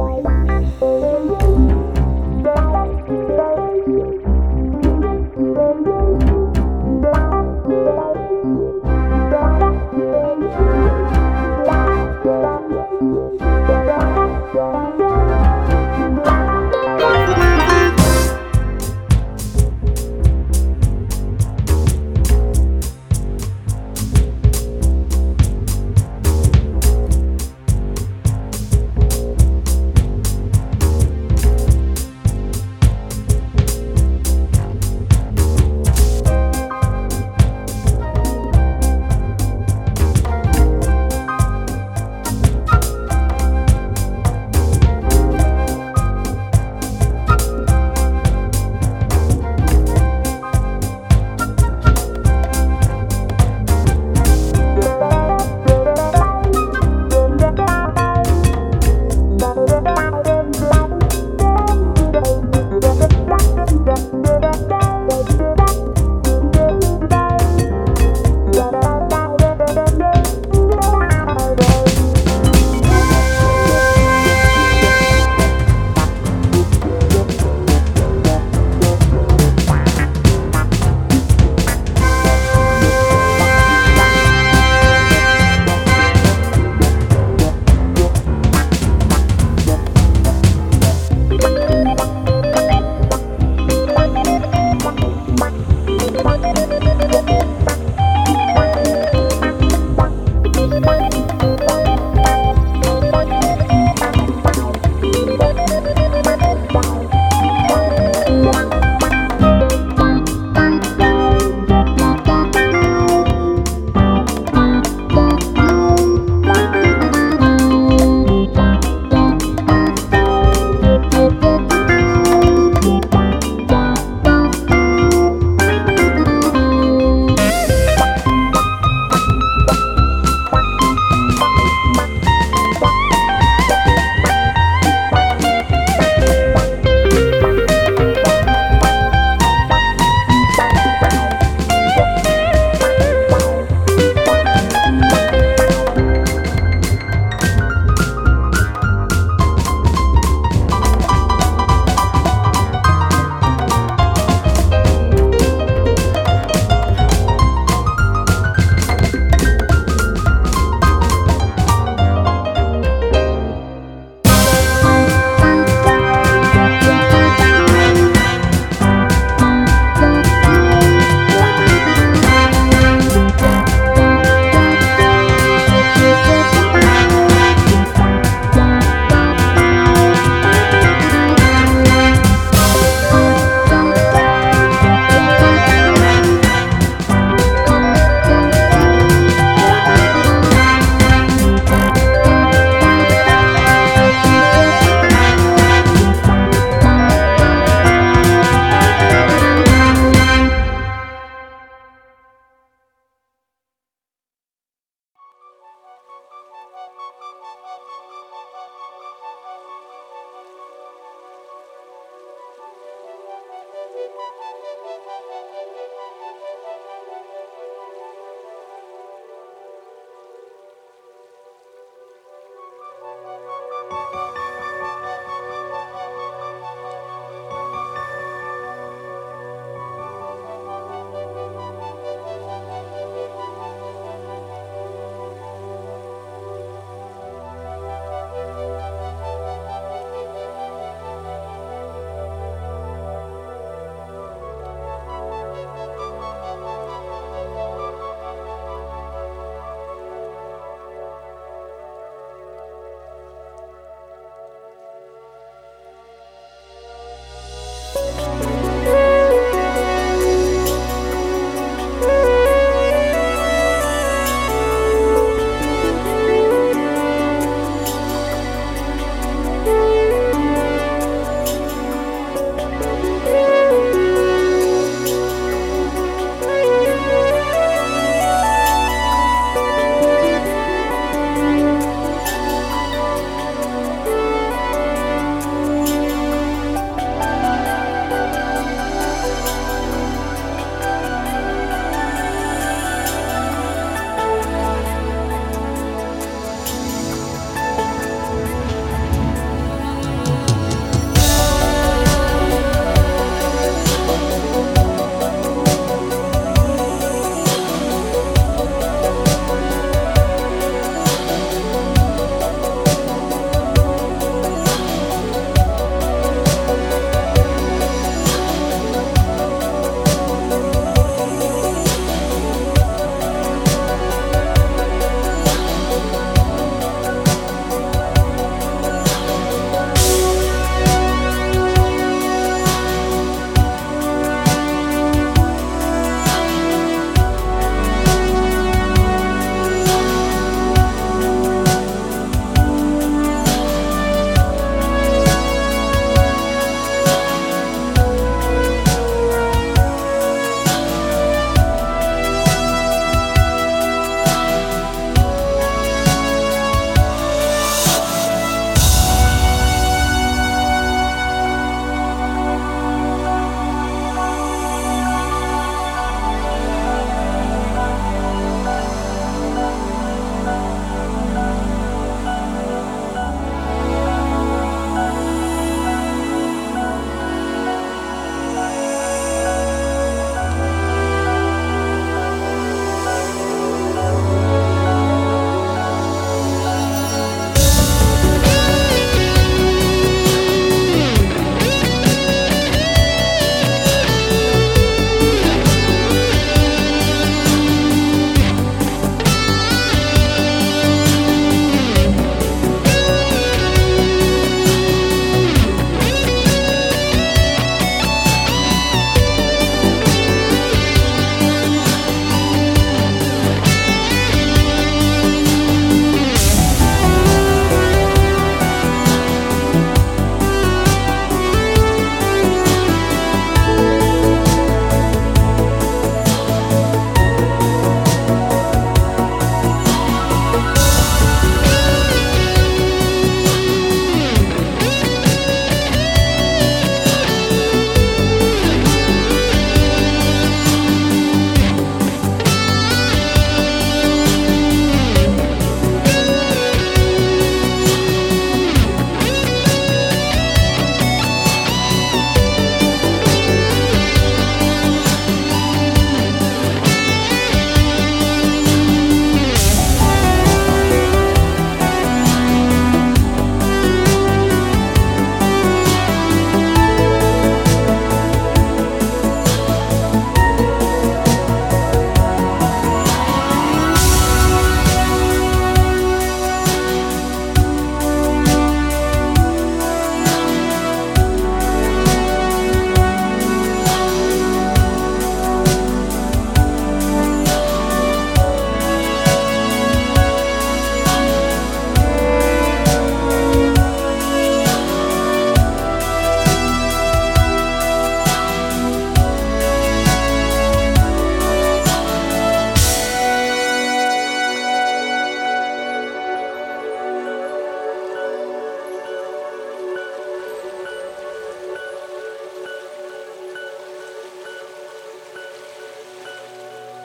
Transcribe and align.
Bye. 0.00 1.49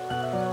Bye. 0.10 0.45